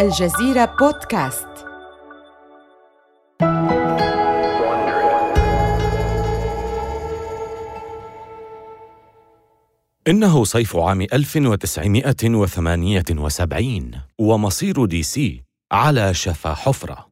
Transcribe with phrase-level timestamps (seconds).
[0.00, 1.48] الجزيرة بودكاست
[10.08, 15.42] إنه صيف عام 1978 ومصير دي سي
[15.72, 17.08] على شفا حفرة.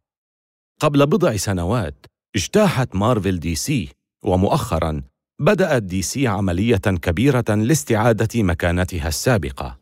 [0.81, 3.89] قبل بضع سنوات اجتاحت مارفل دي سي
[4.25, 5.03] ومؤخرا
[5.41, 9.79] بدأت دي سي عملية كبيرة لاستعادة مكانتها السابقة.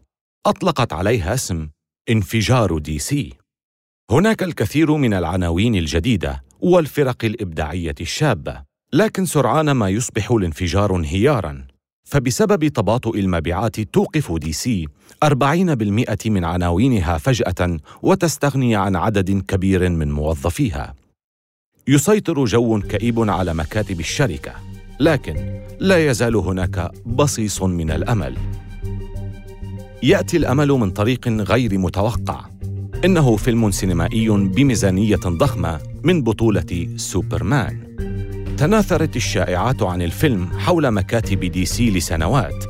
[0.46, 1.68] أطلقت عليها اسم
[2.10, 3.32] انفجار دي سي.
[4.10, 11.66] هناك الكثير من العناوين الجديدة والفرق الإبداعية الشابة، لكن سرعان ما يصبح الانفجار انهياراً.
[12.04, 14.86] فبسبب تباطؤ المبيعات توقف دي سي
[15.24, 20.94] 40% من عناوينها فجأة وتستغني عن عدد كبير من موظفيها.
[21.88, 24.52] يسيطر جو كئيب على مكاتب الشركة،
[25.00, 28.36] لكن لا يزال هناك بصيص من الأمل.
[30.02, 32.40] يأتي الأمل من طريق غير متوقع.
[33.04, 37.78] إنه فيلم سينمائي بميزانية ضخمة من بطولة سوبرمان.
[38.58, 42.64] تناثرت الشائعات عن الفيلم حول مكاتب دي سي لسنوات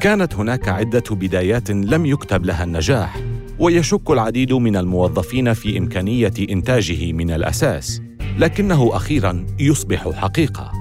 [0.00, 3.20] كانت هناك عدة بدايات لم يكتب لها النجاح
[3.58, 8.02] ويشك العديد من الموظفين في إمكانية إنتاجه من الأساس
[8.38, 10.72] لكنه أخيرا يصبح حقيقة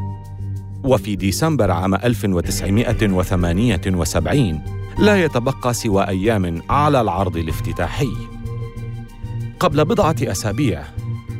[0.84, 4.62] وفي ديسمبر عام 1978
[5.00, 8.12] لا يتبقى سوى أيام على العرض الافتتاحي.
[9.60, 10.84] قبل بضعة أسابيع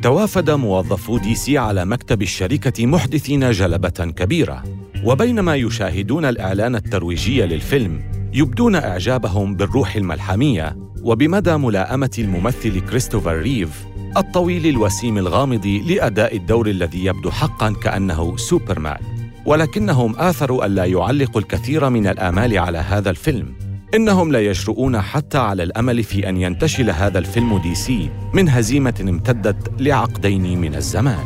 [0.02, 4.62] توافد موظفو دي سي على مكتب الشركة محدثين جلبة كبيرة
[5.04, 13.86] وبينما يشاهدون الإعلان الترويجي للفيلم يبدون إعجابهم بالروح الملحمية وبمدى ملاءمة الممثل كريستوفر ريف
[14.16, 19.11] الطويل الوسيم الغامض لأداء الدور الذي يبدو حقا كأنه سوبرمان.
[19.46, 23.54] ولكنهم آثروا ألا يعلقوا الكثير من الآمال على هذا الفيلم
[23.94, 28.94] إنهم لا يجرؤون حتى على الأمل في أن ينتشل هذا الفيلم دي سي من هزيمة
[29.00, 31.24] امتدت لعقدين من الزمان.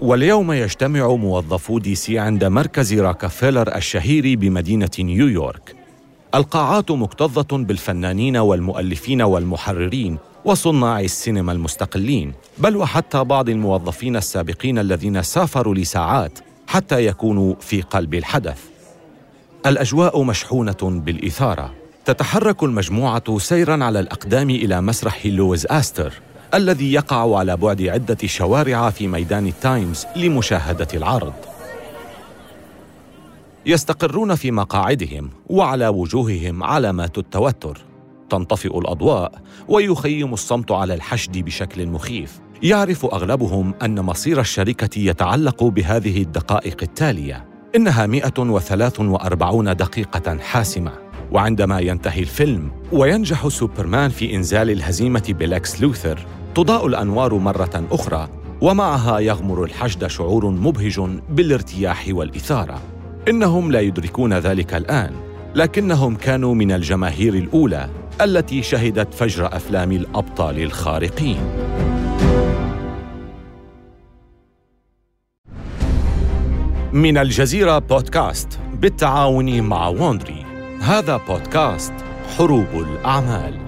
[0.00, 5.76] واليوم يجتمع موظفو دي سي عند مركز راكفيلر الشهير بمدينة نيويورك.
[6.34, 15.74] القاعات مكتظة بالفنانين والمؤلفين والمحررين وصناع السينما المستقلين، بل وحتى بعض الموظفين السابقين الذين سافروا
[15.74, 18.58] لساعات حتى يكونوا في قلب الحدث.
[19.66, 21.74] الأجواء مشحونة بالإثارة.
[22.04, 26.12] تتحرك المجموعة سيرا على الأقدام إلى مسرح لويز آستر
[26.54, 31.34] الذي يقع على بعد عدة شوارع في ميدان التايمز لمشاهدة العرض.
[33.66, 37.85] يستقرون في مقاعدهم وعلى وجوههم علامات التوتر.
[38.30, 39.32] تنطفئ الأضواء
[39.68, 42.40] ويخيم الصمت على الحشد بشكل مخيف.
[42.62, 47.44] يعرف أغلبهم أن مصير الشركة يتعلق بهذه الدقائق التالية.
[47.76, 51.06] إنها 143 دقيقة حاسمة.
[51.32, 58.28] وعندما ينتهي الفيلم وينجح سوبرمان في إنزال الهزيمة بلكس لوثر تضاء الأنوار مرة أخرى
[58.60, 61.00] ومعها يغمر الحشد شعور مبهج
[61.30, 62.82] بالارتياح والإثارة.
[63.28, 65.10] إنهم لا يدركون ذلك الآن
[65.54, 67.88] لكنهم كانوا من الجماهير الأولى.
[68.20, 71.40] التي شهدت فجر أفلام الأبطال الخارقين.
[76.92, 80.44] من الجزيرة بودكاست بالتعاون مع ووندري
[80.80, 81.92] هذا بودكاست
[82.38, 83.65] حروب الأعمال.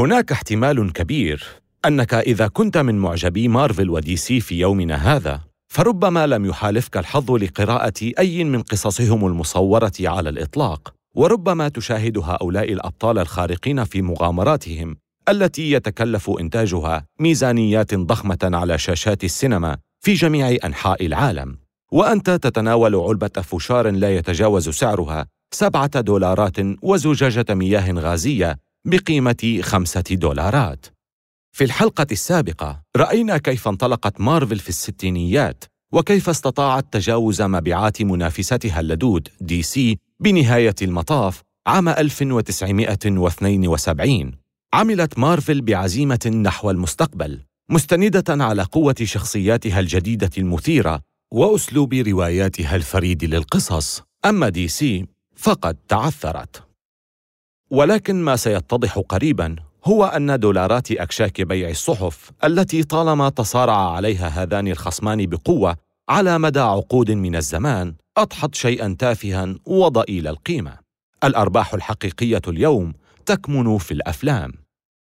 [0.00, 1.44] هناك احتمال كبير
[1.86, 7.30] أنك إذا كنت من معجبي مارفل ودي سي في يومنا هذا فربما لم يحالفك الحظ
[7.30, 14.96] لقراءة أي من قصصهم المصورة على الإطلاق وربما تشاهد هؤلاء الأبطال الخارقين في مغامراتهم
[15.28, 21.58] التي يتكلف إنتاجها ميزانيات ضخمة على شاشات السينما في جميع أنحاء العالم.
[21.92, 30.86] وأنت تتناول علبة فشار لا يتجاوز سعرها سبعة دولارات وزجاجة مياه غازية بقيمة خمسة دولارات.
[31.56, 39.28] في الحلقة السابقة رأينا كيف انطلقت مارفل في الستينيات وكيف استطاعت تجاوز مبيعات منافستها اللدود
[39.40, 44.32] دي سي بنهاية المطاف عام 1972
[44.74, 47.40] عملت مارفل بعزيمة نحو المستقبل
[47.70, 51.00] مستندة على قوة شخصياتها الجديدة المثيرة
[51.32, 54.02] وأسلوب رواياتها الفريد للقصص.
[54.24, 55.06] أما دي سي
[55.36, 56.69] فقد تعثرت.
[57.70, 64.68] ولكن ما سيتضح قريبا هو أن دولارات أكشاك بيع الصحف التي طالما تصارع عليها هذان
[64.68, 65.76] الخصمان بقوة
[66.08, 70.78] على مدى عقود من الزمان أضحت شيئا تافها وضئيل القيمة.
[71.24, 72.92] الأرباح الحقيقية اليوم
[73.26, 74.52] تكمن في الأفلام.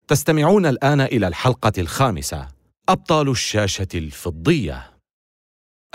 [0.09, 2.49] تستمعون الآن إلى الحلقة الخامسة
[2.89, 4.91] أبطال الشاشة الفضية.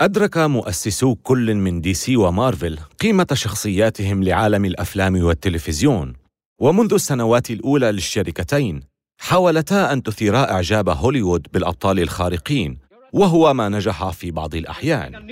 [0.00, 6.14] أدرك مؤسسو كل من دي سي ومارفل قيمة شخصياتهم لعالم الأفلام والتلفزيون،
[6.60, 8.82] ومنذ السنوات الأولى للشركتين
[9.18, 12.78] حاولتا أن تثيرا إعجاب هوليوود بالأبطال الخارقين،
[13.12, 15.26] وهو ما نجح في بعض الأحيان.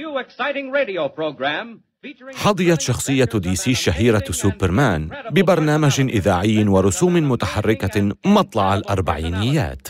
[2.35, 9.89] حظيت شخصية دي سي الشهيرة سوبرمان ببرنامج إذاعي ورسوم متحركة مطلع الأربعينيات.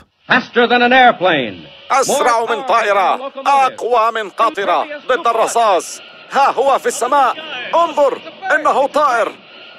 [1.90, 3.32] أسرع من طائرة.
[3.46, 6.00] أقوى من قاطرة ضد الرصاص.
[6.30, 7.34] ها هو في السماء.
[7.74, 8.20] انظر
[8.54, 9.32] إنه طائر.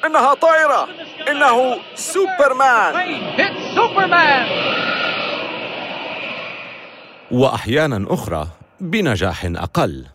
[0.07, 0.88] إنها طائرة.
[1.31, 2.94] إنه سوبرمان.
[7.31, 8.48] وأحيانا أخرى
[8.81, 10.06] بنجاح أقل.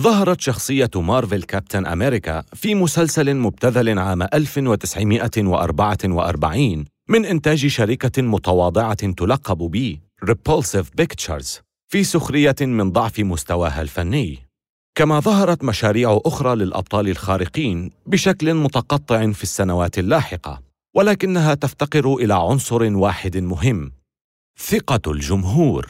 [0.00, 9.58] ظهرت شخصية مارفل كابتن أمريكا في مسلسل مبتذل عام 1944 من إنتاج شركة متواضعة تلقب
[9.58, 9.96] ب
[10.30, 14.49] Repulsive Pictures في سخرية من ضعف مستواها الفني.
[14.94, 20.62] كما ظهرت مشاريع أخرى للأبطال الخارقين بشكل متقطع في السنوات اللاحقة
[20.94, 23.92] ولكنها تفتقر إلى عنصر واحد مهم
[24.58, 25.86] ثقة الجمهور.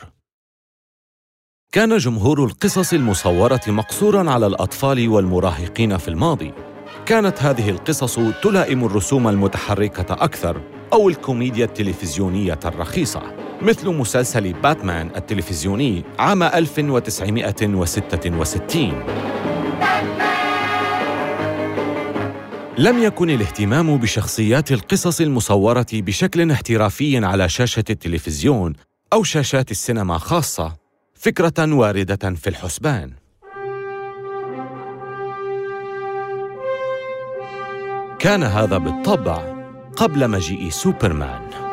[1.73, 6.53] كان جمهور القصص المصورة مقصورا على الأطفال والمراهقين في الماضي.
[7.07, 10.63] كانت هذه القصص تلائم الرسوم المتحركة أكثر
[10.93, 13.50] أو الكوميديا التلفزيونية الرخيصة.
[13.63, 19.05] مثل مسلسل باتمان التلفزيوني عام 1966
[22.79, 28.73] لم يكن الاهتمام بشخصيات القصص المصورة بشكل احترافي على شاشة التلفزيون
[29.13, 30.77] أو شاشات السينما خاصة
[31.15, 33.13] فكرة واردة في الحسبان.
[38.19, 39.65] كان هذا بالطبع
[39.97, 41.70] قبل مجيء سوبرمان.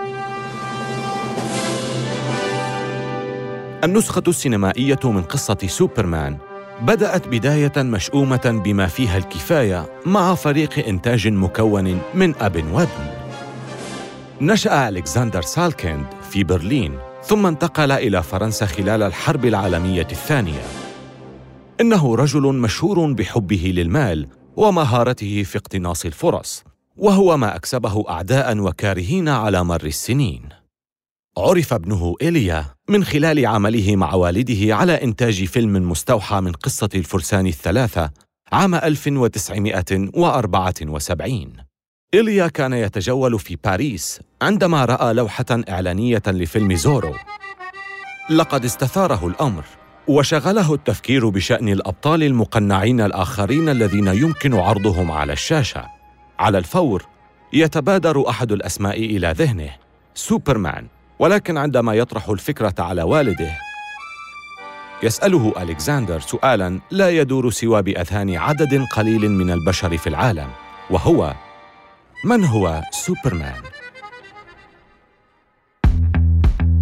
[3.83, 6.37] النسخة السينمائية من قصة سوبرمان
[6.81, 13.07] بدأت بداية مشؤومة بما فيها الكفاية مع فريق إنتاج مكون من أب وابن.
[14.41, 20.61] نشأ ألكسندر سالكيند في برلين ثم انتقل إلى فرنسا خلال الحرب العالمية الثانية.
[21.81, 26.63] إنه رجل مشهور بحبه للمال ومهارته في اقتناص الفرص،
[26.97, 30.56] وهو ما أكسبه أعداء وكارهين على مر السنين.
[31.37, 37.47] عرف ابنه إيليا من خلال عمله مع والده على إنتاج فيلم مستوحى من قصة الفرسان
[37.47, 38.11] الثلاثة
[38.51, 41.53] عام 1974
[42.13, 47.15] إيليا كان يتجول في باريس عندما رأى لوحة إعلانية لفيلم زورو.
[48.29, 49.65] لقد استثاره الأمر
[50.07, 55.85] وشغله التفكير بشأن الأبطال المقنعين الآخرين الذين يمكن عرضهم على الشاشة.
[56.39, 57.05] على الفور
[57.53, 59.69] يتبادر أحد الأسماء إلى ذهنه
[60.15, 60.87] سوبرمان.
[61.19, 63.57] ولكن عندما يطرح الفكرة على والده
[65.03, 70.47] يسأله ألكسندر سؤالا لا يدور سوى بأذهان عدد قليل من البشر في العالم
[70.89, 71.33] وهو
[72.25, 73.61] من هو سوبرمان؟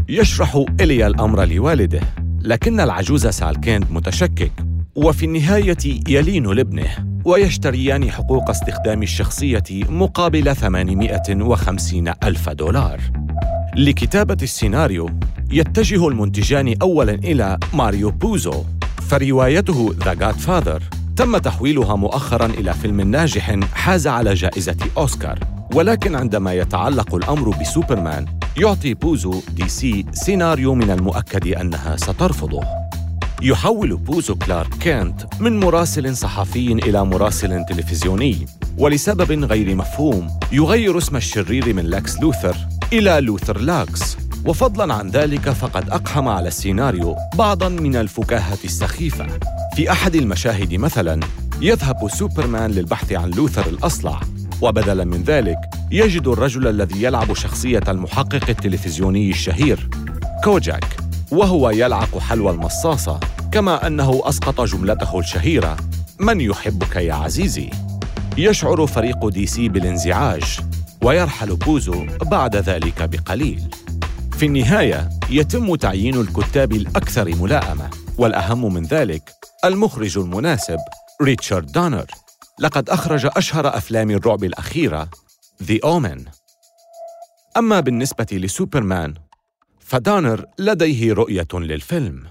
[0.10, 2.02] يشرح إليا الأمر لوالده
[2.42, 4.52] لكن العجوز سالكيند متشكك
[4.96, 5.78] وفي النهاية
[6.08, 13.00] يلين لابنه ويشتريان حقوق استخدام الشخصية مقابل 850 ألف دولار
[13.78, 15.10] لكتابة السيناريو
[15.52, 18.64] يتجه المنتجان أولاً إلى ماريو بوزو
[19.10, 20.84] فروايته The Godfather
[21.16, 25.40] تم تحويلها مؤخراً إلى فيلم ناجح حاز على جائزة أوسكار.
[25.74, 28.26] ولكن عندما يتعلق الأمر بسوبرمان
[28.58, 32.62] يعطي بوزو دي سي سيناريو من المؤكد أنها سترفضه.
[33.42, 38.46] يحول بوزو كلارك كينت من مراسل صحفي إلى مراسل تلفزيوني.
[38.78, 42.56] ولسبب غير مفهوم يغير اسم الشرير من لاكس لوثر.
[42.94, 44.18] إلى لوثر لاكس.
[44.46, 49.28] وفضلا عن ذلك فقد أقحم على السيناريو بعضا من الفكاهة السخيفة.
[49.76, 51.20] في أحد المشاهد مثلا
[51.62, 54.20] يذهب سوبرمان للبحث عن لوثر الأصلع.
[54.62, 55.58] وبدلا من ذلك
[55.92, 59.90] يجد الرجل الذي يلعب شخصية المحقق التلفزيوني الشهير
[60.44, 60.98] كوجاك.
[61.32, 63.20] وهو يلعق حلوى المصاصة
[63.52, 65.78] كما أنه أسقط جملته الشهيرة.
[66.20, 67.70] من يحبك يا عزيزي؟
[68.38, 70.60] يشعر فريق دي سي بالانزعاج.
[71.06, 73.70] ويرحل بوزو بعد ذلك بقليل.
[74.38, 79.34] في النهاية يتم تعيين الكتاب الأكثر ملائمة والأهم من ذلك
[79.66, 80.78] المخرج المناسب
[81.22, 82.06] ريتشارد دانر
[82.60, 85.10] لقد أخرج أشهر أفلام الرعب الأخيرة
[85.64, 86.30] The Omen.
[87.58, 89.14] أما بالنسبة لسوبرمان
[89.80, 92.24] فدانر لديه رؤية للفيلم.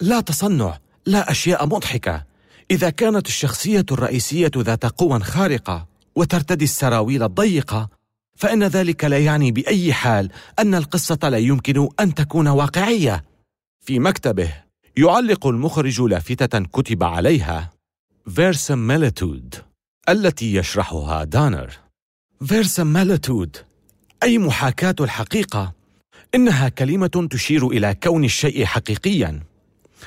[0.00, 2.24] لا تصنع لا أشياء مضحكة.
[2.70, 7.95] إذا كانت الشخصية الرئيسية ذات قوى خارقة وترتدي السراويل الضيقة
[8.36, 13.24] فإن ذلك لا يعني بأي حال أن القصة لا يمكن أن تكون واقعية.
[13.80, 14.54] في مكتبه
[14.96, 17.70] يعلق المخرج لافتة كتب عليها
[18.34, 19.54] verisimilitude
[20.08, 21.72] التي يشرحها دانر.
[22.46, 23.56] verisimilitude
[24.22, 25.72] أي محاكاة الحقيقة؟
[26.34, 29.40] إنها كلمة تشير إلى كون الشيء حقيقياً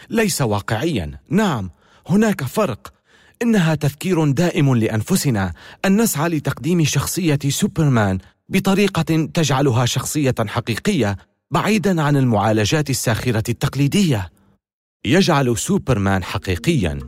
[0.09, 1.19] ليس واقعياً.
[1.29, 1.69] نعم
[2.07, 2.93] هناك فرق.
[3.41, 5.53] إنها تذكير دائم لأنفسنا.
[5.85, 8.17] أن نسعى لتقديم شخصية سوبرمان
[8.49, 11.17] بطريقة تجعلها شخصية حقيقية
[11.51, 14.29] بعيدا عن المعالجات الساخرة التقليدية.
[15.05, 16.99] يجعل سوبرمان حقيقيا.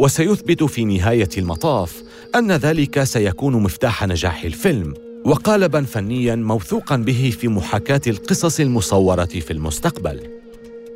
[0.00, 2.02] وسيثبت في نهاية المطاف
[2.34, 4.94] أن ذلك سيكون مفتاح نجاح الفيلم
[5.24, 10.20] وقالبا فنيا موثوقا به في محاكاة القصص المصورة في المستقبل.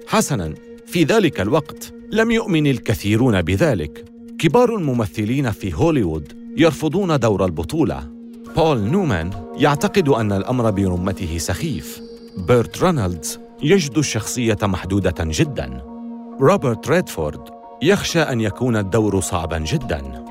[0.06, 0.54] حسنا
[0.86, 4.17] في ذلك الوقت لم يؤمن الكثيرون بذلك.
[4.38, 8.08] كبار الممثلين في هوليوود يرفضون دور البطولة.
[8.56, 12.00] بول نيومان يعتقد أن الأمر برمته سخيف.
[12.48, 15.82] بيرت رينولدز يجد الشخصية محدودة جدا.
[16.40, 17.40] روبرت ريدفورد
[17.82, 20.24] يخشى أن يكون الدور صعبا جدا.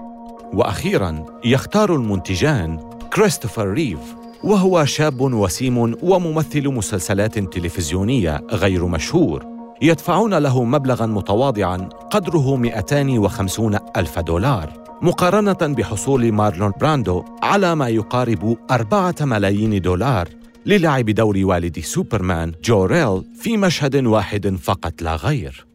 [0.53, 2.79] وأخيرا يختار المنتجان
[3.13, 3.99] كريستوفر ريف
[4.43, 9.56] وهو شاب وسيم وممثل مسلسلات تلفزيونية غير مشهور.
[9.81, 18.57] يدفعون له مبلغا متواضعا قدره 250 ألف دولار مقارنة بحصول مارلون براندو على ما يقارب
[18.71, 20.29] أربعة ملايين دولار
[20.65, 25.65] للعب دور والد سوبرمان جوريل في مشهد واحد فقط لا غير.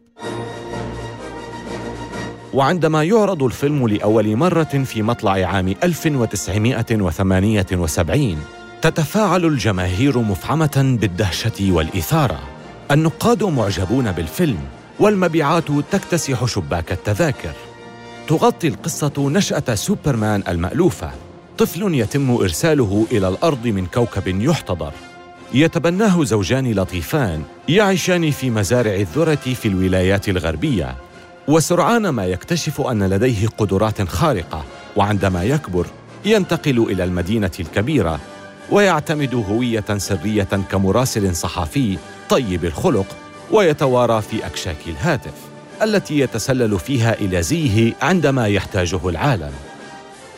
[2.53, 8.37] وعندما يعرض الفيلم لأول مرة في مطلع عام 1978
[8.81, 12.52] تتفاعل الجماهير مفعمة بالدهشة والإثارة.
[12.91, 14.59] النقاد معجبون بالفيلم
[14.99, 17.53] والمبيعات تكتسح شباك التذاكر.
[18.27, 21.11] تغطي القصة نشأة سوبرمان المألوفة.
[21.57, 24.91] طفل يتم إرساله إلى الأرض من كوكب يحتضر.
[25.53, 30.95] يتبناه زوجان لطيفان يعيشان في مزارع الذرة في الولايات الغربية.
[31.47, 34.63] وسرعان ما يكتشف أن لديه قدرات خارقة
[34.95, 35.85] وعندما يكبر
[36.25, 38.19] ينتقل إلى المدينة الكبيرة
[38.71, 41.97] ويعتمد هوية سرية كمراسل صحفي
[42.29, 43.05] طيب الخلق
[43.51, 45.33] ويتوارى في أكشاك الهاتف
[45.81, 49.51] التي يتسلل فيها إلى زيه عندما يحتاجه العالم.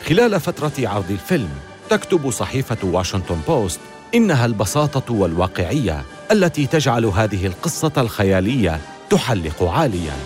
[0.06, 1.50] خلال فترة عرض الفيلم
[1.90, 3.80] تكتب صحيفة واشنطن بوست
[4.14, 6.02] إنها البساطة والواقعية
[6.32, 8.80] التي تجعل هذه القصة الخيالية
[9.10, 10.16] تحلق عالياً.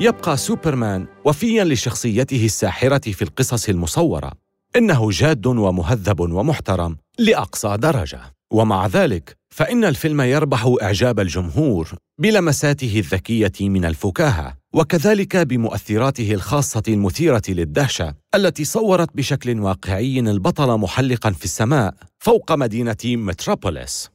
[0.00, 4.32] يبقى سوبرمان وفيا لشخصيته الساحرة في القصص المصورة.
[4.76, 8.20] إنه جاد ومهذب ومحترم لأقصى درجة.
[8.52, 17.42] ومع ذلك فإن الفيلم يربح إعجاب الجمهور بلمساته الذكية من الفكاهة وكذلك بمؤثراته الخاصة المثيرة
[17.48, 24.10] للدهشة التي صورت بشكل واقعي البطل محلقا في السماء فوق مدينة متروبوليس.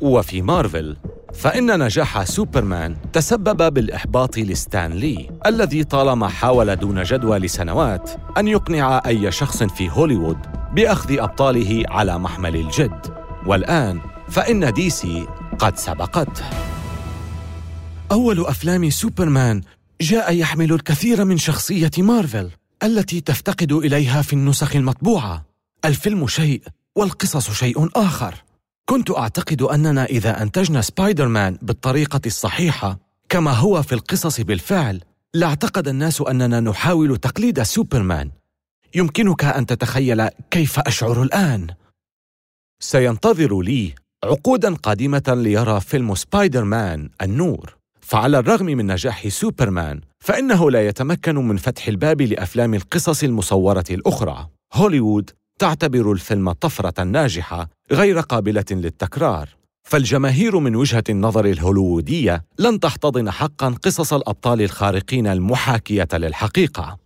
[0.00, 0.96] وفي مارفل
[1.34, 9.02] فإن نجاح سوبرمان تسبب بالإحباط لستان لي الذي طالما حاول دون جدوى لسنوات أن يقنع
[9.06, 10.38] أي شخص في هوليوود
[10.74, 13.22] بأخذ أبطاله على محمل الجد.
[13.46, 15.26] والآن فإن دي سي
[15.58, 16.44] قد سبقته.
[18.12, 19.62] أول أفلام سوبرمان
[20.00, 22.50] جاء يحمل الكثير من شخصية مارفل
[22.82, 25.44] التي تفتقد إليها في النسخ المطبوعة.
[25.84, 26.62] الفيلم شيء
[26.96, 28.34] والقصص شيء آخر.
[28.88, 32.98] كنت أعتقد أننا إذا أنتجنا سبايدر مان بالطريقة الصحيحة
[33.28, 35.00] كما هو في القصص بالفعل
[35.34, 38.30] لاعتقد الناس أننا نحاول تقليد سوبرمان.
[38.94, 41.66] يمكنك أن تتخيل كيف أشعر الآن.
[42.80, 47.76] سينتظر لي عقودا قادمة ليرى فيلم سبايدر مان النور.
[48.00, 54.48] فعلى الرغم من نجاح سوبرمان فإنه لا يتمكن من فتح الباب لأفلام القصص المصورة الأخرى.
[54.74, 55.30] هوليوود
[55.62, 59.48] تعتبر الفيلم طفرة ناجحة غير قابلة للتكرار.
[59.82, 66.98] فالجماهير من وجهة النظر الهوليوودية لن تحتضن حقا قصص الأبطال الخارقين المحاكية للحقيقة.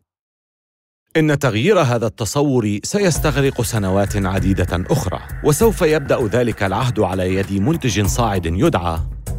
[1.16, 8.06] إن تغيير هذا التصور سيستغرق سنوات عديدة أخرى وسوف يبدأ ذلك العهد على يد منتج
[8.06, 8.98] صاعد يدعى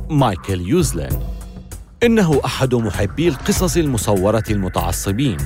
[0.09, 1.19] مايكل يوزلين.
[2.03, 5.37] إنه أحد محبي القصص المصورة المتعصبين.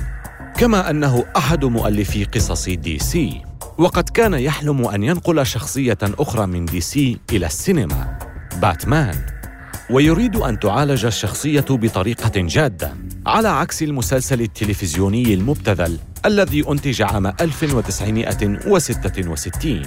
[0.58, 3.42] كما أنه أحد مؤلفي قصص دي سي
[3.78, 8.18] وقد كان يحلم أن ينقل شخصية أخرى من دي سي إلى السينما
[8.62, 9.14] باتمان.
[9.90, 12.94] ويريد أن تعالج الشخصية بطريقة جادة
[13.26, 19.82] على عكس المسلسل التلفزيوني المبتذل الذي أنتج عام 1966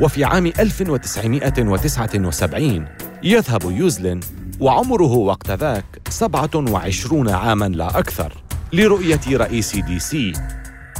[0.00, 2.84] وفي عام 1979
[3.22, 4.20] يذهب يوزلين
[4.60, 8.32] وعمره وقت ذاك 27 عاماً لا أكثر.
[8.72, 10.32] لرؤية رئيس دي سي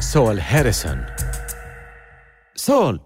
[0.00, 1.06] سول هاريسون.
[2.56, 3.00] سول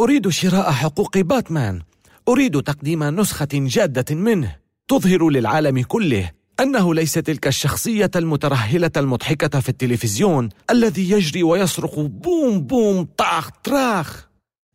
[0.00, 1.82] أريد شراء حقوق باتمان.
[2.28, 4.56] أريد تقديم نسخة جادة منه.
[4.88, 12.60] تظهر للعالم كله أنه ليس تلك الشخصية المترهلة المضحكة في التلفزيون الذي يجري ويصرخ بوم
[12.60, 14.28] بوم طاخ تراخ.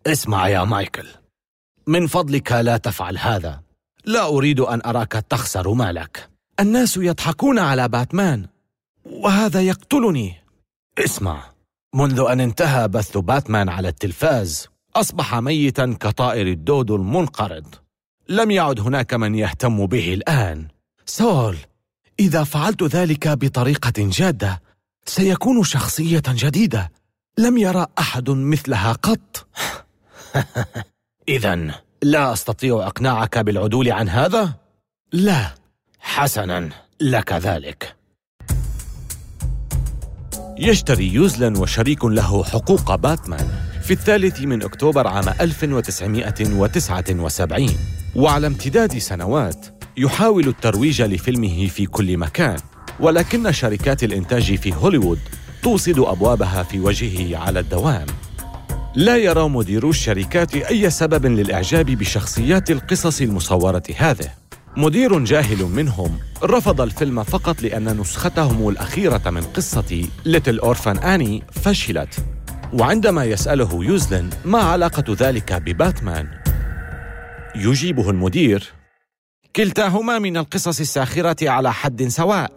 [0.08, 1.08] اسمع يا مايكل.
[1.88, 3.62] من فضلك لا تفعل هذا.
[4.06, 6.30] لا أريد أن أراك تخسر مالك.
[6.60, 8.55] الناس يضحكون على باتمان.
[9.06, 10.34] وهذا يقتلني.
[10.98, 11.44] اسمع
[11.96, 17.76] منذ أن انتهى بث باتمان على التلفاز أصبح ميتا كطائر الدودو المنقرض.
[18.30, 20.68] لم يعد هناك من يهتم به الآن.
[21.06, 21.58] سول
[22.20, 24.62] إذا فعلت ذلك بطريقة جادة
[25.06, 26.92] سيكون شخصية جديدة.
[27.38, 29.48] لم يرى أحد مثلها قط.
[31.28, 31.72] إذا
[32.02, 34.54] لا أستطيع إقناعك بالعدول عن هذا؟
[35.12, 35.56] لا.
[36.00, 36.70] حسنا
[37.02, 37.96] لك ذلك.
[40.58, 43.48] يشتري يوزلن وشريك له حقوق باتمان
[43.82, 47.70] في الثالث من أكتوبر عام 1979
[48.16, 49.66] وعلى امتداد سنوات
[49.98, 52.58] يحاول الترويج لفيلمه في كل مكان
[53.00, 55.20] ولكن شركات الإنتاج في هوليوود
[55.64, 58.06] توصد أبوابها في وجهه على الدوام.
[58.96, 64.45] لا يرى مديرو الشركات أي سبب للإعجاب بشخصيات القصص المصورة هذه.
[64.78, 72.26] مدير جاهل منهم رفض الفيلم فقط لأن نسختهم الأخيرة من قصة ليتل أورفان آني فشلت.
[72.74, 76.28] وعندما يسأله يوزلن ما علاقة ذلك بباتمان.
[77.56, 78.74] يجيبه المدير
[79.56, 82.52] كلتاهما من القصص الساخرة على حد سواء.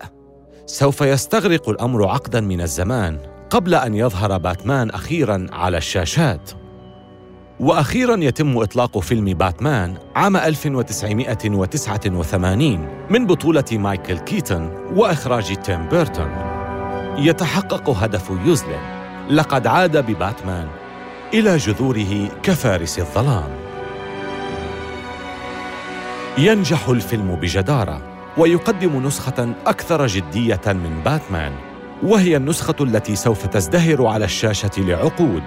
[0.67, 3.19] سوف يستغرق الأمر عقدا من الزمان
[3.51, 6.51] قبل أن يظهر باتمان أخيرا على الشاشات.
[7.61, 16.31] وأخيرا يتم إطلاق فيلم باتمان عام 1989 من بطولة مايكل كيتون وإخراج تيم بيرتون.
[17.17, 18.81] يتحقق هدف يوزلين
[19.31, 20.69] لقد عاد بباتمان
[21.35, 23.51] إلى جذوره كفارس الظلام.
[26.39, 28.03] ينجح الفيلم بجدارة
[28.37, 31.53] ويقدم نسخة أكثر جدية من باتمان
[32.03, 35.43] وهي النسخة التي سوف تزدهر على الشاشة لعقود.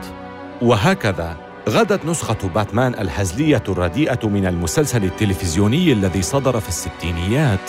[0.61, 7.59] وهكذا غدت نسخة باتمان الهزلية الرديئة من المسلسل التلفزيوني الذي صدر في الستينيات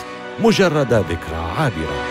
[0.40, 2.02] مجرد ذكرى عابرة.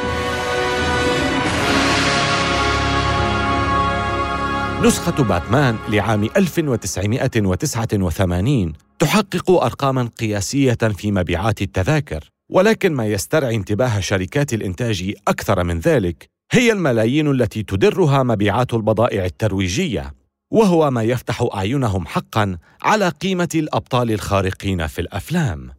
[4.84, 14.54] نسخة باتمان لعام 1989 تحقق أرقاماً قياسية في مبيعات التذاكر، ولكن ما يسترعي انتباه شركات
[14.54, 20.21] الإنتاج أكثر من ذلك هي الملايين التي تدرها مبيعات البضائع الترويجية،
[20.52, 25.72] وهو ما يفتح أعينهم حقاً على قيمة الأبطال الخارقين في الأفلام.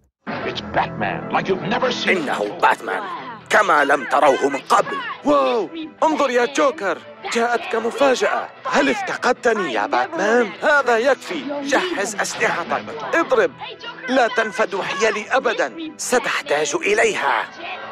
[2.08, 3.02] إنه باتمان
[3.50, 4.96] كما لم تروه من قبل.
[5.24, 5.68] واو!
[6.02, 6.98] انظر يا جوكر
[7.34, 8.48] جاءتك مفاجأة.
[8.66, 11.42] هل افتقدتني يا باتمان؟ هذا يكفي.
[11.62, 12.84] جهز أسلحتك.
[13.14, 13.50] اضرب.
[14.08, 15.72] لا تنفد حيلي أبدا.
[15.96, 17.42] ستحتاج إليها.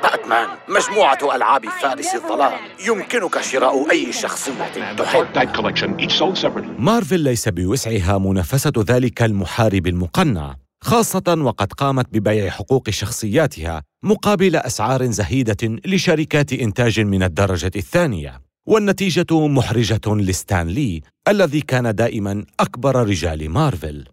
[0.03, 2.53] باتمان مجموعة ألعاب فارس الظلام.
[2.87, 5.31] يمكنك شراء أي شخصية تحب.
[6.79, 15.11] مارفل ليس بوسعها منافسة ذلك المحارب المقنع خاصة وقد قامت ببيع حقوق شخصياتها مقابل أسعار
[15.11, 18.41] زهيدة لشركات إنتاج من الدرجة الثانية.
[18.67, 24.05] والنتيجة محرجة لستان لي الذي كان دائما أكبر رجال مارفل.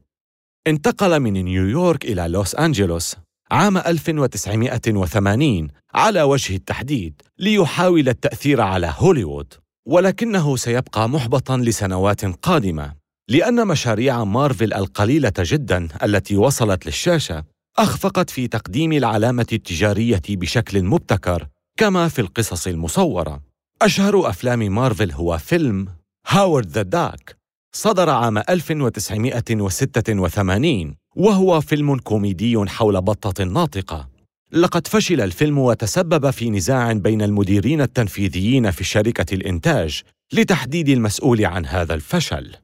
[0.67, 3.15] انتقل من نيويورك إلى لوس أنجلوس.
[3.51, 9.53] عام 1980 على وجه التحديد ليحاول التأثير على هوليوود
[9.85, 12.93] ولكنه سيبقى محبطا لسنوات قادمة
[13.29, 17.43] لأن مشاريع مارفل القليلة جدا التي وصلت للشاشة
[17.77, 23.41] أخفقت في تقديم العلامة التجارية بشكل مبتكر كما في القصص المصورة.
[23.81, 25.87] أشهر أفلام مارفل هو فيلم
[26.27, 27.37] هاورد ذا داك
[27.75, 34.09] صدر عام 1986 وهو فيلم كوميدي حول بطة ناطقة.
[34.51, 40.01] لقد فشل الفيلم وتسبب في نزاع بين المديرين التنفيذيين في شركة الإنتاج
[40.33, 42.55] لتحديد المسؤول عن هذا الفشل.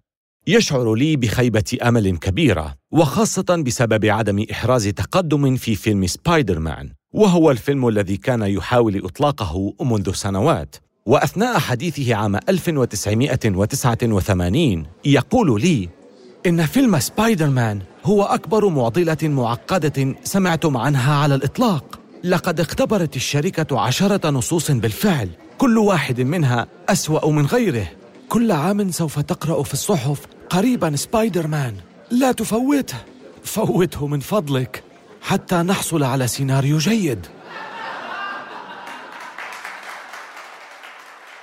[0.47, 7.51] يشعر لي بخيبة أمل كبيرة وخاصة بسبب عدم إحراز تقدم في فيلم سبايدر مان وهو
[7.51, 10.75] الفيلم الذي كان يحاول إطلاقه منذ سنوات.
[11.05, 15.89] وأثناء حديثه عام 1989 يقول لي
[16.45, 21.99] إن فيلم سبايدر مان هو أكبر معضلة معقدة سمعتم عنها على الإطلاق.
[22.23, 25.29] لقد اختبرت الشركة عشرة نصوص بالفعل.
[25.57, 27.87] كل واحد منها أسوأ من غيره.
[28.29, 31.75] كل عام سوف تقرأ في الصحف قريبا سبايدر مان
[32.11, 32.97] لا تفوته.
[33.43, 34.83] فوته من فضلك.
[35.21, 37.27] حتى نحصل على سيناريو جيد.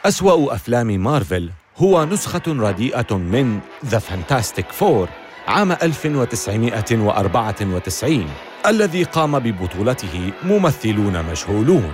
[0.04, 5.08] أسوأ أفلام مارفل هو نسخة رديئة من ذا فانتاستيك فور
[5.50, 8.26] عام 1994
[8.66, 11.92] الذي قام ببطولته ممثلون مجهولون.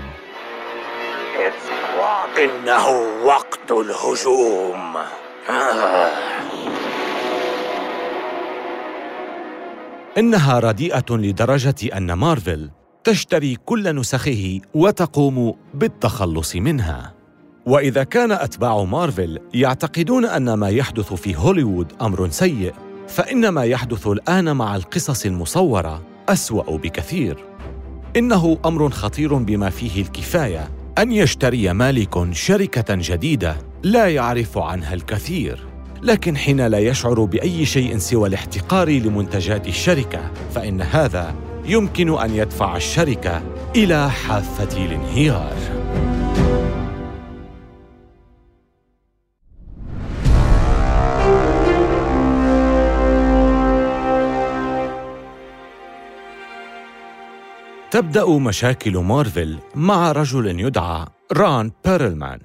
[2.38, 2.88] إنه
[3.24, 4.96] وقت الهجوم.
[10.18, 12.70] إنها رديئة لدرجة أن مارفل
[13.04, 17.14] تشتري كل نسخه وتقوم بالتخلص منها.
[17.66, 22.74] وإذا كان أتباع مارفل يعتقدون أن ما يحدث في هوليوود أمر سيء
[23.08, 27.44] فان ما يحدث الآن مع القصص المصورة أسوأ بكثير.
[28.16, 35.66] إنه أمر خطير بما فيه الكفاية أن يشتري مالك شركة جديدة لا يعرف عنها الكثير.
[36.02, 42.76] لكن حين لا يشعر بأي شيء سوى الاحتقار لمنتجات الشركة فإن هذا يمكن أن يدفع
[42.76, 43.42] الشركة
[43.76, 45.56] إلى حافة الانهيار.
[57.96, 62.40] تبدأ مشاكل مارفل مع رجل يدعى رون بيرلمان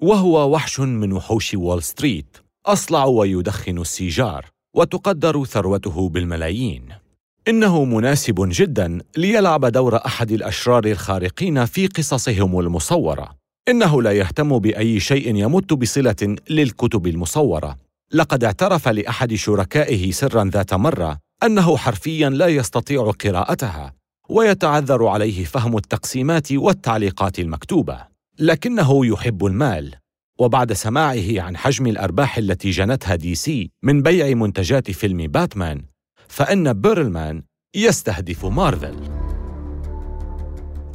[0.00, 6.88] وهو وحش من وحوش وول ستريت أصلع ويدخن السيجار وتقدر ثروته بالملايين.
[7.48, 13.36] إنه مناسب جدا ليلعب دور أحد الأشرار الخارقين في قصصهم المصورة.
[13.68, 17.76] إنه لا يهتم بأي شيء يمت بصلة للكتب المصورة.
[18.12, 24.05] لقد اعترف لأحد شركائه سرا ذات مرة أنه حرفيا لا يستطيع قراءتها.
[24.28, 27.98] ويتعذر عليه فهم التقسيمات والتعليقات المكتوبة.
[28.38, 29.94] لكنه يحب المال
[30.38, 35.82] وبعد سماعه عن حجم الأرباح التي جنتها دي سي من بيع منتجات فيلم باتمان
[36.28, 37.42] فإن بيرلمان
[37.76, 38.96] يستهدف مارفل.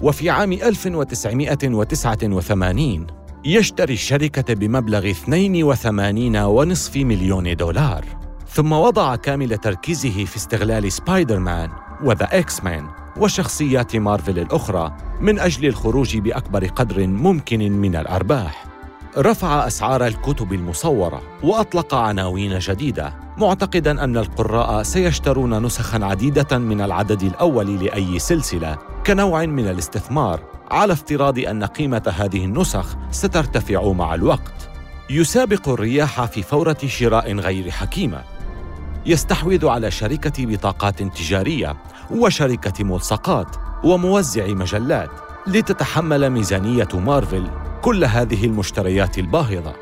[0.01, 3.07] وفي عام 1989
[3.45, 8.05] يشتري الشركة بمبلغ 82.5 مليون دولار
[8.47, 11.69] ثم وضع كامل تركيزه في استغلال سبايدر مان
[12.03, 13.00] وذا إكس مان.
[13.21, 18.65] وشخصيات مارفل الأخرى من أجل الخروج بأكبر قدر ممكن من الأرباح.
[19.17, 27.21] رفع أسعار الكتب المصورة وأطلق عناوين جديدة، معتقداً أن القراء سيشترون نسخاً عديدة من العدد
[27.21, 30.39] الأول لأي سلسلة كنوع من الاستثمار،
[30.71, 34.69] على افتراض أن قيمة هذه النسخ سترتفع مع الوقت.
[35.09, 38.21] يسابق الرياح في فورة شراء غير حكيمة،
[39.05, 41.77] يستحوذ على شركة بطاقات تجارية
[42.11, 45.09] وشركة ملصقات وموزع مجلات
[45.47, 47.47] لتتحمل ميزانية مارفل
[47.81, 49.73] كل هذه المشتريات الباهظة.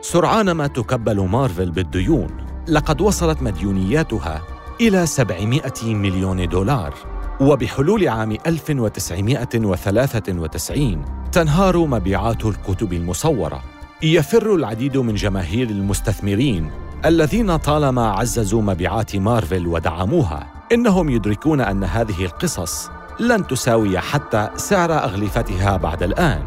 [0.00, 2.28] سرعان ما تكبل مارفل بالديون،
[2.68, 4.42] لقد وصلت مديونياتها
[4.80, 6.94] إلى 700 مليون دولار،
[7.40, 13.62] وبحلول عام 1993 تنهار مبيعات الكتب المصورة.
[14.02, 16.70] يفر العديد من جماهير المستثمرين
[17.04, 24.92] الذين طالما عززوا مبيعات مارفل ودعموها إنهم يدركون أن هذه القصص لن تساوي حتى سعر
[24.92, 26.42] أغلفتها بعد الآن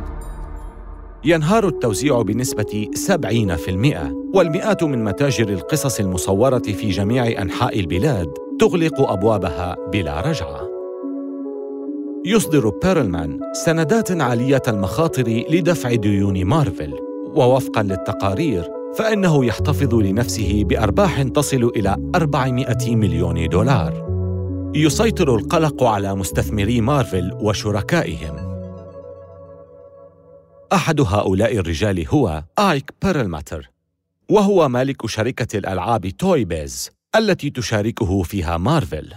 [1.24, 8.28] ينهار التوزيع بنسبة 70% والمئات من متاجر القصص المصورة في جميع أنحاء البلاد
[8.60, 10.70] تغلق أبوابها بلا رجعة.
[12.26, 16.94] يصدر بيرلمان سندات عالية المخاطر لدفع ديون مارفل،
[17.36, 18.64] ووفقا للتقارير
[18.98, 24.09] فإنه يحتفظ لنفسه بأرباح تصل إلى 400 مليون دولار.
[24.76, 28.60] يسيطر القلق على مستثمري مارفل وشركائهم.
[30.74, 33.70] أحد هؤلاء الرجال هو آيك بيرلماتر،
[34.30, 39.14] وهو مالك شركة الألعاب توي بيز التي تشاركه فيها مارفل.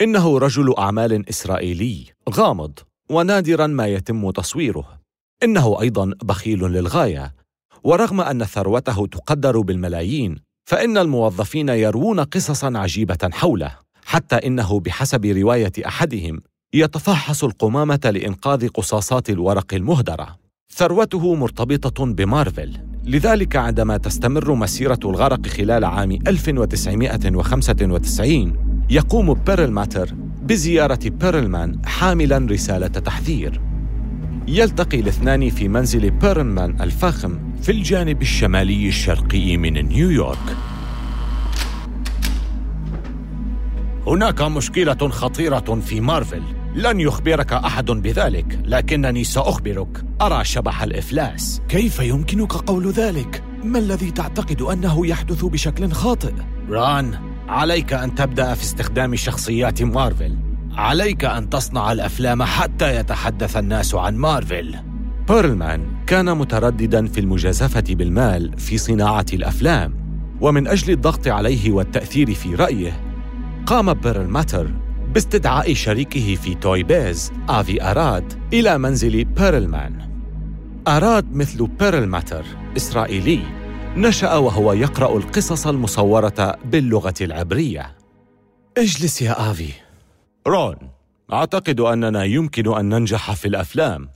[0.00, 2.78] إنه رجل أعمال إسرائيلي غامض
[3.10, 5.00] ونادرا ما يتم تصويره.
[5.42, 7.34] إنه أيضا بخيل للغاية
[7.84, 15.72] ورغم أن ثروته تقدر بالملايين فإن الموظفين يروون قصصا عجيبة حوله حتى إنه بحسب رواية
[15.86, 16.40] أحدهم
[16.74, 20.36] يتفحص القمامة لإنقاذ قصاصات الورق المهدرة.
[20.74, 22.72] ثروته مرتبطة بمارفل.
[23.04, 28.56] لذلك عندما تستمر مسيرة الغرق خلال عام 1995
[28.90, 33.60] يقوم بيرلماتر بزيارة بيرلمان حاملا رسالة تحذير.
[34.48, 40.71] يلتقي الاثنان في منزل بيرلمان الفاخم في الجانب الشمالي الشرقي من نيويورك.
[44.06, 46.42] هناك مشكلة خطيرة في مارفل.
[46.74, 50.04] لن يخبرك أحد بذلك لكنني سأخبرك.
[50.22, 51.62] أرى شبح الإفلاس.
[51.68, 56.32] كيف يمكنك قول ذلك؟ ما الذي تعتقد أنه يحدث بشكل خاطئ؟
[56.68, 57.18] رون
[57.48, 60.38] عليك أن تبدأ في استخدام شخصيات مارفل.
[60.72, 64.74] عليك أن تصنع الأفلام حتى يتحدث الناس عن مارفل.
[65.28, 69.94] بيرلمان كان مترددا في المجازفة بالمال في صناعة الأفلام
[70.40, 73.11] ومن أجل الضغط عليه والتأثير في رأيه
[73.66, 74.70] قام بيرلماتر
[75.14, 80.12] باستدعاء شريكه في Toy Biz آفي أراد إلى منزل بيرلمان
[80.88, 82.44] أراد مثل بيرلماتر
[82.76, 83.62] إسرائيلي
[83.96, 87.96] نشأ وهو يقرأ القصص المصورة باللغة العبرية.
[88.78, 89.72] اجلس يا آفي.
[90.46, 90.76] رون
[91.32, 94.08] أعتقد أننا يمكن أن ننجح في الأفلام.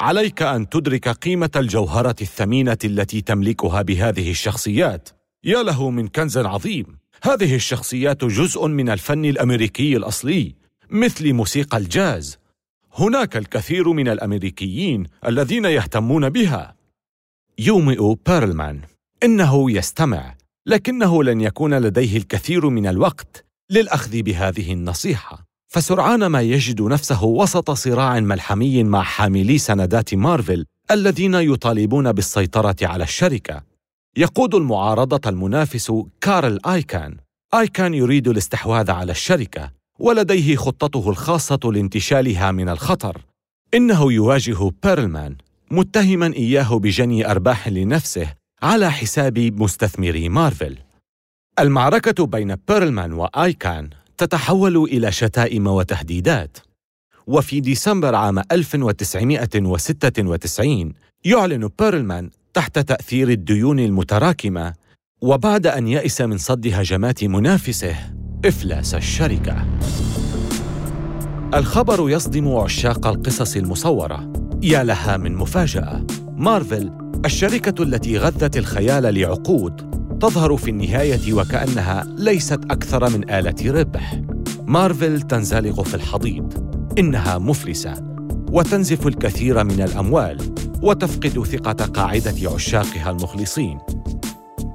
[0.00, 5.08] عليك أن تدرك قيمة الجوهرة الثمينة التي تملكها بهذه الشخصيات.
[5.44, 7.01] يا له من كنز عظيم.
[7.24, 10.54] هذه الشخصيات جزء من الفن الأمريكي الأصلي
[10.90, 12.38] مثل موسيقى الجاز.
[12.94, 16.74] هناك الكثير من الأمريكيين الذين يهتمون بها.
[17.58, 18.80] يومئ بيرلمان.
[19.22, 20.34] إنه يستمع
[20.66, 25.44] لكنه لن يكون لديه الكثير من الوقت للأخذ بهذه النصيحة.
[25.68, 33.04] فسرعان ما يجد نفسه وسط صراع ملحمي مع حاملي سندات مارفل الذين يطالبون بالسيطرة على
[33.04, 33.71] الشركة.
[34.16, 37.16] يقود المعارضة المنافس كارل آيكان.
[37.54, 43.20] آيكان يريد الاستحواذ على الشركة ولديه خطته الخاصة لانتشالها من الخطر.
[43.74, 45.36] إنه يواجه بيرلمان
[45.70, 50.78] متهما إياه بجني أرباح لنفسه على حساب مستثمري مارفل.
[51.58, 56.56] المعركة بين بيرلمان وآيكان تتحول إلى شتائم وتهديدات
[57.26, 60.92] وفي ديسمبر عام 1996
[61.24, 64.72] يعلن بيرلمان تحت تأثير الديون المتراكمة
[65.22, 67.96] وبعد أن يئس من صد هجمات منافسه
[68.44, 69.66] إفلاس الشركة.
[71.54, 74.32] الخبر يصدم عشاق القصص المصورة.
[74.62, 76.92] يا لها من مفاجأة مارفل
[77.24, 84.22] الشركة التي غذت الخيال لعقود تظهر في النهاية وكأنها ليست أكثر من آلة ربح.
[84.66, 88.11] مارفل تنزلق في الحضيض، إنها مفلسة.
[88.52, 93.78] وتنزف الكثير من الأموال وتفقد ثقة قاعدة عشاقها المخلصين.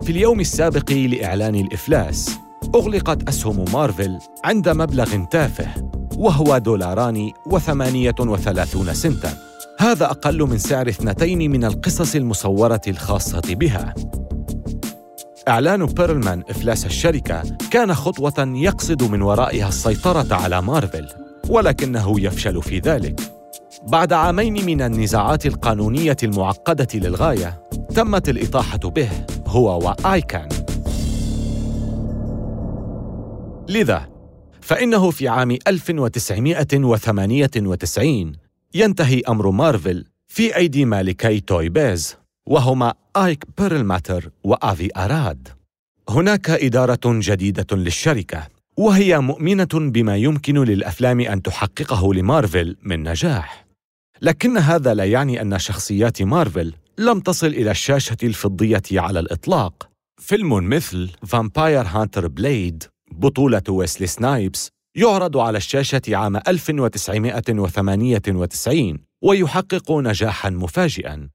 [0.04, 2.30] في اليوم السابق لإعلان الإفلاس،
[2.76, 5.68] أغلقت أسهم مارفل عند مبلغ تافه
[6.18, 9.38] وهو دولاران وثمانية وثلاثون سنتا.
[9.80, 13.94] هذا أقل من سعر اثنتين من القصص المصورة الخاصة بها.
[15.48, 21.08] إعلان بيرلمان إفلاس الشركة كان خطوة يقصد من ورائها السيطرة على مارفل
[21.50, 23.37] ولكنه يفشل في ذلك.
[23.84, 29.10] بعد عامين من النزاعات القانونية المعقدة للغاية تمت الإطاحة به
[29.48, 30.50] هو وآيكان
[33.70, 34.10] لذا
[34.62, 38.32] فإنه في عام 1998
[38.74, 45.48] ينتهي أمر مارفل في أيدي مالكي Toy Biz وهما آيك بيرلماتر وآفي أراد.
[46.10, 53.67] هناك إدارة جديدة للشركة وهي مؤمنة بما يمكن للأفلام أن تحققه لمارفل من نجاح.
[54.22, 59.90] لكن هذا لا يعني أن شخصيات مارفل لم تصل إلى الشاشة الفضية على الإطلاق.
[60.22, 70.50] فيلم مثل Vampire Hunter Blade بطولة ويسلي سنايبس يعرض على الشاشة عام 1998 ويحقق نجاحاً
[70.50, 71.30] مفاجئاً.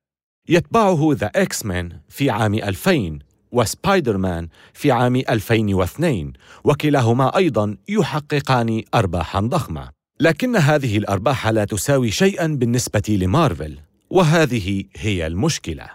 [0.48, 3.18] يتبعه The X-Men في عام 2000
[3.52, 6.32] وسبايدر مان في عام 2002
[6.64, 10.01] وكلاهما أيضا يحققان أرباحا ضخمة.
[10.22, 13.78] لكن هذه الأرباح لا تساوي شيئا بالنسبة لمارفل
[14.10, 15.86] وهذه هي المشكلة.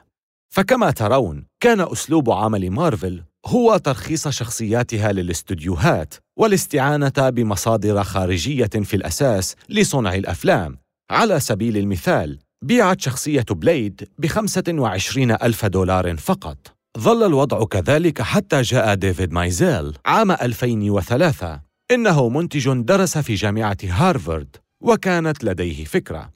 [0.53, 9.55] فكما ترون كان أسلوب عمل مارفل هو ترخيص شخصياتها للاستوديوهات والاستعانة بمصادر خارجية في الأساس
[9.69, 10.77] لصنع الأفلام.
[11.11, 16.57] على سبيل المثال بيعت شخصية بليد بخمسة وعشرين ألف دولار فقط.
[16.99, 24.55] ظل الوضع كذلك حتى جاء ديفيد مايزيل عام 2003 إنه منتج درس في جامعة هارفارد
[24.81, 26.29] وكانت لديه فكرة.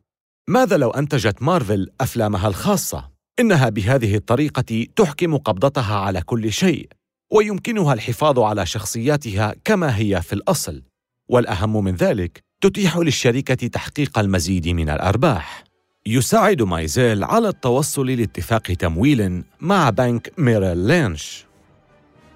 [0.49, 6.89] ماذا لو أنتجت مارفل أفلامها الخاصة؟ إنها بهذه الطريقة تحكم قبضتها على كل شيء
[7.33, 10.83] ويمكنها الحفاظ على شخصياتها كما هي في الأصل.
[11.29, 15.63] والأهم من ذلك تتيح للشركة تحقيق المزيد من الأرباح.
[16.05, 21.45] يساعد مايزيل على التوصل لاتفاق تمويل مع بنك ميريل لينش.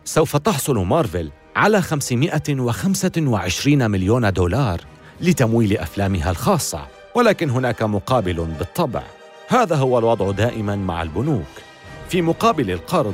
[0.06, 4.82] سوف تحصل مارفل على 525 مليون دولار
[5.22, 9.04] لتمويل أفلامها الخاصة ولكن هناك مقابل بالطبع.
[9.48, 11.46] هذا هو الوضع دائما مع البنوك.
[12.10, 13.14] في مقابل القرض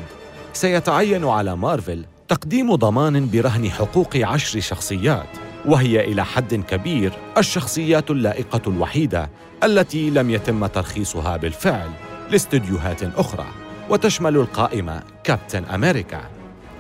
[0.53, 5.27] سيتعين على مارفل تقديم ضمان برهن حقوق عشر شخصيات
[5.65, 9.29] وهي إلى حد كبير الشخصيات اللائقة الوحيدة
[9.63, 11.89] التي لم يتم ترخيصها بالفعل
[12.29, 13.45] لاستديوهات أخرى.
[13.89, 16.21] وتشمل القائمة كابتن أمريكا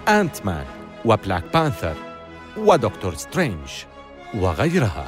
[0.07, 0.65] انت مان
[1.05, 1.95] وبلاك بانثر
[2.57, 3.69] ودكتور سترينج
[4.39, 5.07] وغيرها.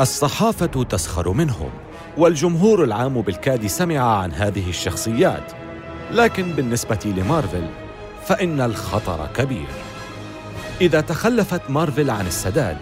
[0.00, 1.70] الصحافة تسخر منهم
[2.16, 5.52] والجمهور العام بالكاد سمع عن هذه الشخصيات
[6.10, 7.66] لكن بالنسبة لمارفل
[8.26, 9.68] فإن الخطر كبير.
[10.80, 12.76] إذا تخلفت مارفل عن السداد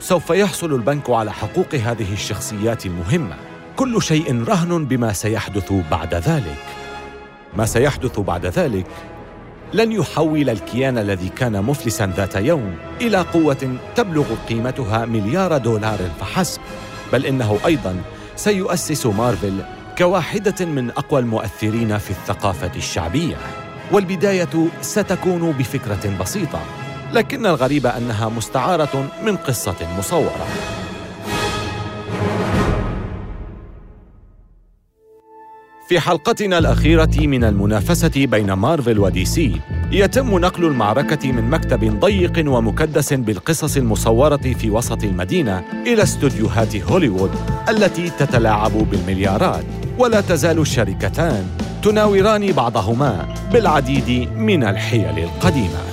[0.00, 3.36] سوف يحصل البنك على حقوق هذه الشخصيات المهمة
[3.76, 6.64] كل شيء رهن بما سيحدث بعد ذلك.
[7.56, 8.86] ما سيحدث بعد ذلك
[9.74, 16.60] لن يحول الكيان الذي كان مفلسا ذات يوم إلى قوة تبلغ قيمتها مليار دولار فحسب
[17.12, 17.96] بل إنه أيضا
[18.36, 19.64] سيؤسس مارفل
[19.98, 23.36] كواحدة من أقوى المؤثرين في الثقافة الشعبية.
[23.92, 26.60] والبداية ستكون بفكرة بسيطة
[27.12, 30.46] لكن الغريب أنها مستعارة من قصة مصورة.
[35.88, 39.60] في حلقتنا الأخيرة من المنافسة بين مارفل ودي سي
[39.92, 47.30] يتم نقل المعركة من مكتب ضيق ومكدس بالقصص المصورة في وسط المدينة إلى استوديوهات هوليوود
[47.68, 49.64] التي تتلاعب بالمليارات
[49.98, 51.46] ولا تزال الشركتان
[51.82, 55.84] تناوران بعضهما بالعديد من الحيل القديمة.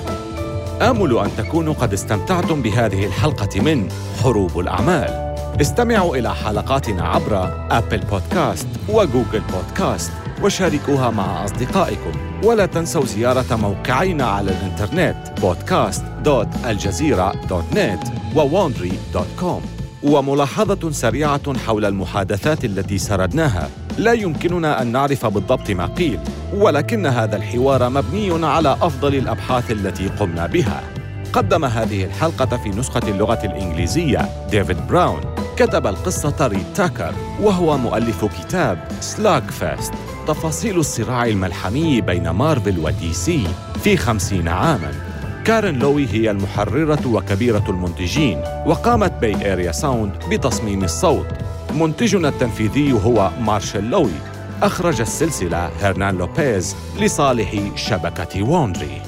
[0.82, 3.89] آمل أن تكونوا قد استمتعتم بهذه الحلقة من
[4.23, 5.30] حروب الأعمال.
[5.62, 10.12] استمعوا إلى حلقاتنا عبر أبل بودكاست وجوجل بودكاست
[10.43, 12.12] وشاركوها مع أصدقائكم.
[12.43, 19.62] ولا تنسوا زيارة موقعينا على الإنترنت podcast.aljazeera.net وwandry.com
[20.04, 23.69] وملاحظة سريعة حول المحادثات التي سردناها.
[23.97, 26.19] لا يمكننا أن نعرف بالضبط ما قيل
[26.54, 30.82] ولكن هذا الحوار مبني على أفضل الأبحاث التي قمنا بها.
[31.34, 38.25] قدم هذه الحلقة في نسخة اللغة الإنجليزية ديفيد براون كتب القصة ريد تاكر وهو مؤلف
[38.25, 39.93] كتاب Slugfest
[40.27, 43.47] تفاصيل الصراع الملحمي بين مارفل ودي سي
[43.83, 44.91] في خمسين عاماً.
[45.45, 51.27] كارين لوي هي المحررة وكبيرة المنتجين وقامت Bay Area Sound بتصميم الصوت.
[51.73, 54.11] منتجنا التنفيذي هو مارشال لوي.
[54.63, 59.01] أخرج السلسلة هرنان لوبيز لصالح شبكة ووندري